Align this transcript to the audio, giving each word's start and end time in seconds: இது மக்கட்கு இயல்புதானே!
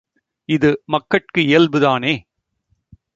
இது 0.49 0.69
மக்கட்கு 0.85 1.41
இயல்புதானே! 1.41 2.13